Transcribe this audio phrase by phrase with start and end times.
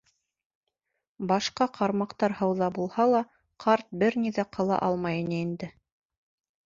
[1.31, 3.21] Башҡа ҡармаҡтар һыуҙа булһа ла,
[3.67, 5.71] ҡарт бер ни ҙә ҡыла алмай ине инде.